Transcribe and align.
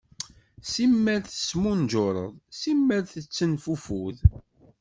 Simmal 0.71 1.21
tesmunjuṛeḍ, 1.25 2.33
simmal 2.59 3.03
tettenfufud. 3.11 4.17